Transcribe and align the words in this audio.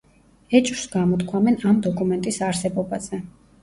ეჭვს 0.59 0.85
გამოთქვამენ 0.95 1.61
ამ 1.75 1.85
დოკუმენტის 1.87 2.45
არსებობაზე. 2.53 3.27